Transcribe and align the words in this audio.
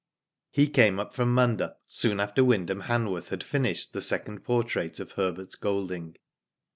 He 0.49 0.65
came 0.67 0.99
up 0.99 1.13
from 1.13 1.31
Munda 1.31 1.75
soon 1.85 2.19
after 2.19 2.43
Wynd 2.43 2.69
ham 2.69 2.81
Hanworth 2.85 3.27
had 3.27 3.43
finished 3.43 3.93
the 3.93 4.01
second 4.01 4.43
portrait 4.43 4.99
of 4.99 5.11
Herbert 5.11 5.53
Golding. 5.61 6.15